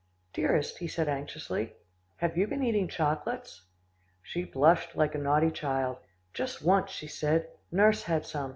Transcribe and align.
"Dearest," 0.33 0.79
he 0.79 0.87
said 0.87 1.07
anxiously, 1.07 1.75
"have 2.17 2.35
you 2.35 2.47
been 2.47 2.63
eating 2.63 2.87
chocolates?" 2.87 3.67
She 4.23 4.43
blushed 4.45 4.95
like 4.95 5.13
a 5.13 5.19
naughty 5.19 5.51
child. 5.51 5.97
"Just 6.33 6.63
one," 6.65 6.87
she 6.87 7.05
said; 7.05 7.47
"nurse 7.71 8.01
had 8.01 8.25
some. 8.25 8.49